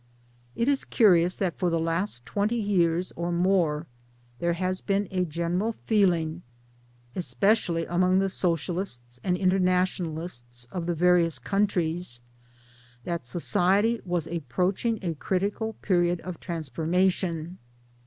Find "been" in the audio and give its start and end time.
4.81-5.07